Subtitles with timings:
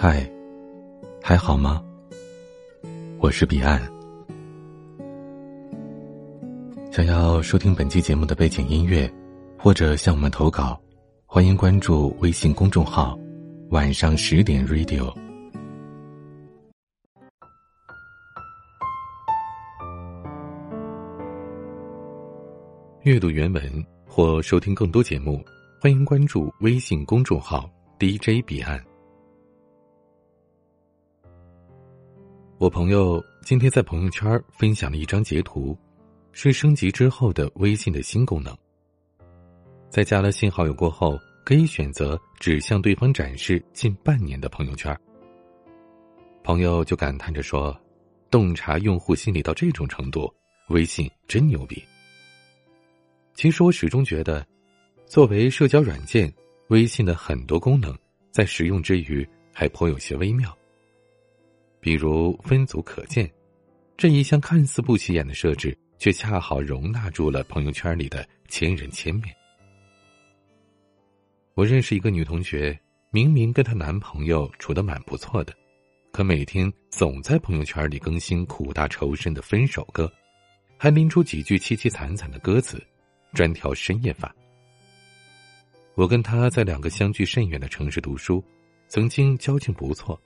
[0.00, 0.24] 嗨，
[1.20, 1.82] 还好吗？
[3.18, 3.82] 我是彼岸。
[6.92, 9.12] 想要收听本期节目的背景音乐，
[9.58, 10.80] 或者向我们投稿，
[11.26, 13.18] 欢迎关注微信公众号
[13.70, 15.12] “晚上十点 Radio”。
[23.02, 25.44] 阅读原文或收听更多节目，
[25.80, 27.68] 欢迎关注微信公众号
[27.98, 28.80] “DJ 彼岸”。
[32.58, 35.78] 我朋友今天在朋友圈分享了一张截图，
[36.32, 38.52] 是升级之后的微信的新功能。
[39.88, 44.92] 在加了新好友过后，可以选择只向对方展示近半年的朋友圈。
[46.42, 47.80] 朋友就感叹着说
[48.28, 50.28] ：“洞察用户心理到这种程度，
[50.70, 51.80] 微信真牛逼。”
[53.34, 54.44] 其实我始终觉得，
[55.06, 56.32] 作为社交软件，
[56.70, 57.96] 微信的很多功能
[58.32, 60.52] 在使用之余还颇有些微妙。
[61.80, 63.30] 比如分组可见，
[63.96, 69.34] 这一项看似不起眼的设置，却恰好容纳住了朋友圈里的千人千面。
[71.54, 72.78] 我认识一个女同学，
[73.10, 75.52] 明明跟她男朋友处的蛮不错的，
[76.12, 80.12] 可每天总在朋友圈里更新苦大仇深的分手歌，
[80.76, 82.80] 还拎出几句凄凄惨惨的歌词，
[83.34, 84.32] 专挑深夜发。
[85.96, 88.42] 我跟她在两个相距甚远的城市读书，
[88.86, 90.20] 曾经交情不错。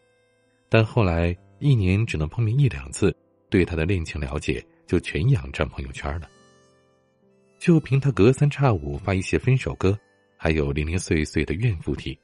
[0.73, 3.15] 但后来一年只能碰面一两次，
[3.51, 6.27] 对他的恋情了解就全仰仗朋友圈了。
[7.59, 9.95] 就凭他隔三差五发一些分手歌，
[10.35, 12.19] 还有零零碎碎的怨妇体，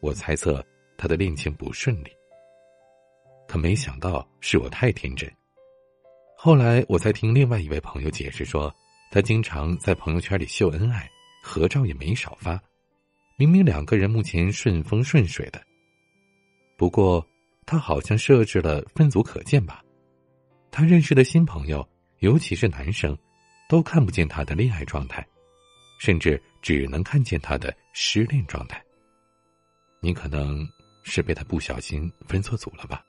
[0.00, 0.62] 我猜测
[0.98, 2.10] 他的恋情不顺利。
[3.48, 5.26] 可没想到是我太天真。
[6.36, 8.70] 后来我才听另外一位朋友解释说，
[9.10, 11.10] 他经常在朋友圈里秀恩爱，
[11.42, 12.62] 合照也没少发，
[13.38, 15.58] 明明两个人目前顺风顺水的，
[16.76, 17.26] 不过。
[17.66, 19.82] 他好像设置了分组可见吧？
[20.70, 21.86] 他认识的新朋友，
[22.20, 23.16] 尤其是男生，
[23.68, 25.26] 都看不见他的恋爱状态，
[25.98, 28.80] 甚至只能看见他的失恋状态。
[30.00, 30.64] 你可能
[31.02, 33.04] 是被他不小心分错组了吧？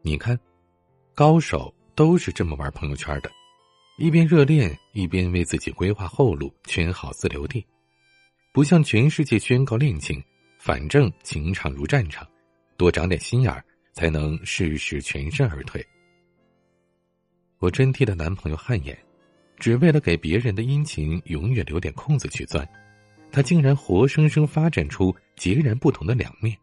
[0.00, 0.38] 你看，
[1.14, 3.30] 高手都是这么玩朋友圈的，
[3.98, 7.66] 一边热恋，一边为自己规划后路，圈好自留地，
[8.54, 10.22] 不向全世界宣告恋情。
[10.58, 12.26] 反正情场如战场，
[12.76, 15.84] 多长点心眼儿，才能事事全身而退。
[17.60, 18.96] 我真替她男朋友汗颜，
[19.56, 22.68] 只为了给别人的殷勤永远留点空子去钻，
[23.30, 26.56] 他竟然活生生发展出截然不同的两面。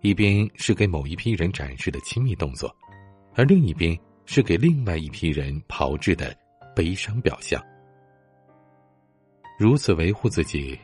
[0.00, 2.74] 一边是给某一批人展示的亲密动作，
[3.34, 6.34] 而另一边是给另外一批人炮制的
[6.74, 7.62] 悲伤表象。
[9.58, 10.78] 如此维护自己，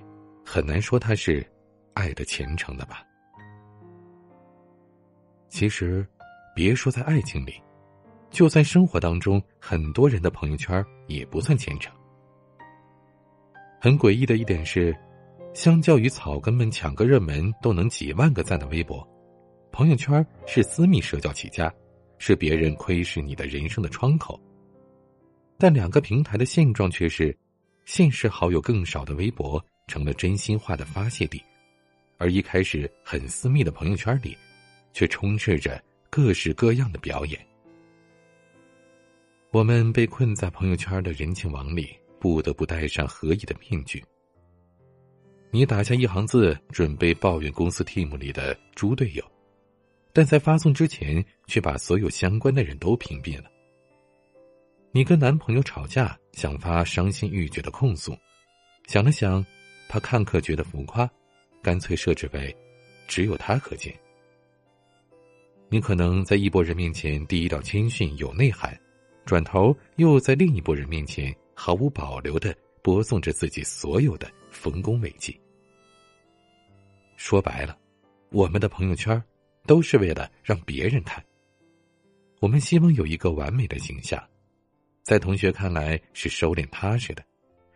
[0.45, 1.47] 很难说他是。
[1.97, 3.03] 爱的虔诚的吧。
[5.49, 6.07] 其实，
[6.55, 7.55] 别说在爱情里，
[8.31, 11.91] 就算生活当中，很多人的朋友圈也不算虔诚。
[13.81, 14.95] 很诡异的一点是，
[15.55, 19.07] 相较于草根们抢个热门都能几万个赞的微博，
[19.73, 21.73] 朋友圈是私密社交起家，
[22.19, 24.39] 是别人窥视你的人生的窗口。
[25.57, 27.35] 但两个平台的现状却是，
[27.87, 31.43] 现实好友更少的微博成了真心话的发泄地。
[32.19, 34.37] 而一开始很私密的朋友圈里，
[34.93, 37.39] 却充斥着各式各样的表演。
[39.51, 44.05] 我们被困在朋友圈的人情网里，不得不戴上合意的面具。
[45.51, 49.25] 你打下一行字，准备抱怨公司 team 里的猪队友，
[50.13, 53.51] 但在发送之前，却把所有相关的人都屏蔽了。
[54.91, 58.15] 你跟男朋友吵架，想发伤心欲绝的控诉，
[58.87, 59.45] 想了想，
[59.89, 61.09] 他看客觉得浮夸。
[61.67, 62.57] 干脆设置为
[63.09, 63.93] 只有他可见。
[65.69, 68.81] 你可能在一拨人面前第一道谦逊有内涵，
[69.25, 75.37] 转头又在另一拨人面前毫无保留的播送着自己所有的丰功伟绩。
[77.17, 77.77] 说白了，
[78.31, 79.21] 我们的朋友圈
[79.67, 81.21] 都是为了让别人看。
[82.39, 84.23] 我们希望有一个完美的形象，
[85.03, 87.25] 在同学看来是收敛踏实的，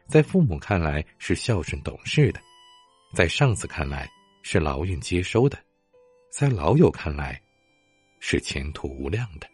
[0.06, 2.41] 在父母看来是孝顺懂事的。
[3.12, 4.09] 在上司看来
[4.43, 5.59] 是劳运接收的，
[6.31, 7.41] 在老友看来
[8.21, 9.51] 是前途无量的。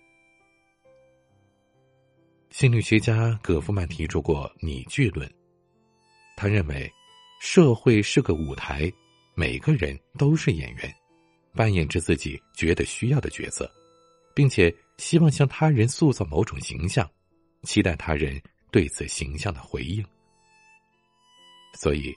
[2.50, 5.30] 心理学家葛夫曼提出过拟剧论，
[6.36, 6.90] 他认为
[7.40, 8.92] 社会是个舞台，
[9.34, 10.94] 每个人都是演员，
[11.54, 13.70] 扮演着自己觉得需要的角色，
[14.34, 17.10] 并且希望向他人塑造某种形象，
[17.62, 18.38] 期待他人
[18.70, 20.04] 对此形象的回应。
[21.72, 22.14] 所以。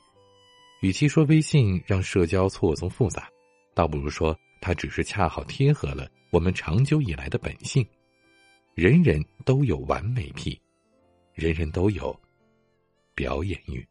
[0.82, 3.30] 与其说微信让社交错综复杂，
[3.74, 7.86] 倒不如说它只是恰好贴合了我们长久以来的本性。
[8.76, 10.58] 人人都有完美癖，
[11.34, 12.18] 人人都有
[13.14, 13.86] 表演欲。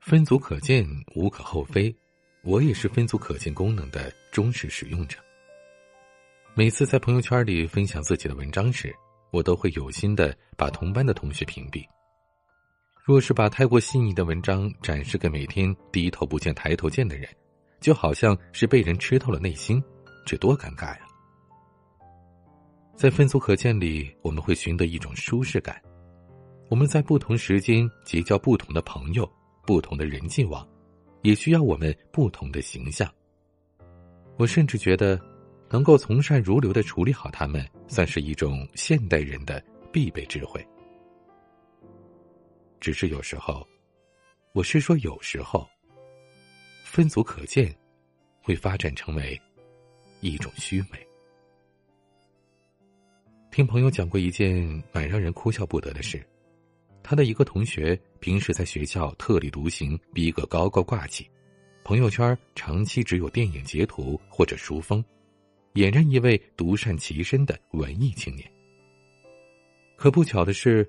[0.00, 0.84] 分组可见
[1.14, 1.94] 无可厚非，
[2.42, 5.18] 我也是分组可见功能的忠实使用者。
[6.54, 8.92] 每次在朋友圈里分享自己的文章时，
[9.30, 11.84] 我都会有心的把同班的同学屏蔽。
[13.06, 17.28] 若是把太过细腻的文章展示给每天低头不见抬头见的人，
[17.80, 19.80] 就好像是被人吃透了内心，
[20.24, 20.98] 这多尴尬呀！
[22.96, 25.80] 在分组可见里，我们会寻得一种舒适感。
[26.68, 29.30] 我们在不同时间结交不同的朋友，
[29.64, 30.66] 不同的人际网，
[31.22, 33.08] 也需要我们不同的形象。
[34.36, 35.16] 我甚至觉得，
[35.70, 39.62] 能够从善如流的处理好他们，算是一种现代人的
[39.92, 40.60] 必备智慧。
[42.80, 43.66] 只是有时候，
[44.52, 45.68] 我是说有时候，
[46.84, 47.74] 分组可见，
[48.40, 49.40] 会发展成为
[50.20, 51.06] 一种虚伪。
[53.50, 56.24] 听朋友讲过一件蛮让人哭笑不得的事，
[57.02, 61.28] 他的一个同学平时在学校特立独行，逼格高高挂起，
[61.82, 65.02] 朋友圈长期只有电影截图或者书封，
[65.72, 68.50] 俨然一位独善其身的文艺青年。
[69.96, 70.86] 可不巧的是，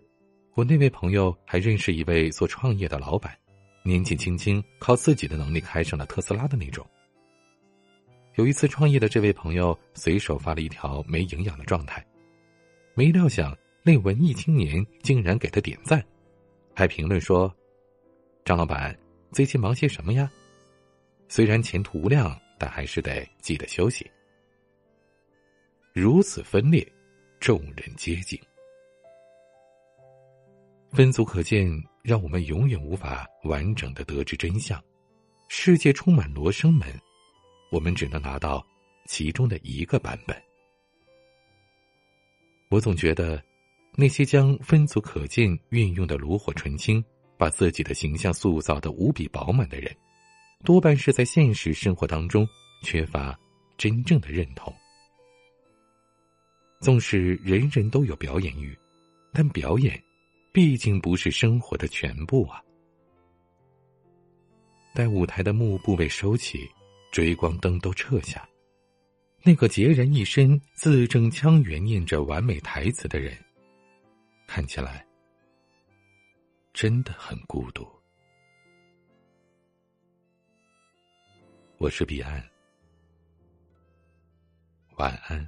[0.58, 3.38] 我那位朋友还认识一位做创业的老板，
[3.84, 6.84] 年纪轻轻靠自己的能力开上了特斯拉的那种。
[8.38, 12.04] 有一次创业的这位朋友随手发了一条没营养的状态。
[12.96, 16.04] 没料想，那文艺青年竟然给他点赞，
[16.74, 17.56] 还评论说
[18.44, 18.98] ：“张老板
[19.32, 20.28] 最近忙些什么呀？
[21.30, 24.10] 虽然前途无量，但还是得记得休息。”
[25.94, 26.84] 如此分裂，
[27.40, 28.42] 众人皆惊。
[30.92, 31.70] 分组可见，
[32.02, 34.82] 让我们永远无法完整的得知真相。
[35.50, 36.88] 世界充满罗生门，
[37.72, 38.66] 我们只能拿到
[39.06, 40.36] 其中的一个版本。
[42.70, 43.42] 我总觉得，
[43.96, 47.04] 那些将分组可见运用的炉火纯青，
[47.38, 49.96] 把自己的形象塑造的无比饱满的人，
[50.66, 52.48] 多半是在现实生活当中
[52.84, 53.38] 缺乏
[53.78, 54.74] 真正的认同。
[56.82, 58.78] 纵使人人都有表演欲，
[59.34, 60.02] 但表演
[60.58, 62.60] 毕竟不是生活的全部啊！
[64.92, 66.68] 待舞台的幕布被收起，
[67.12, 68.50] 追光灯都撤下。
[69.44, 73.38] 那个孑然一身、字正腔圆念着完美台词的人，
[74.48, 75.06] 看起来
[76.74, 77.88] 真的很孤独。
[81.78, 82.44] 我是彼岸，
[84.96, 85.48] 晚安。